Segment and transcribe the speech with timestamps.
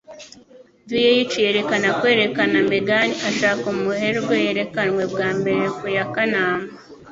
[0.89, 6.65] VH yerekana kwerekana Megan Ashaka Umuherwe yerekanwe bwa mbere ku ya Kanama.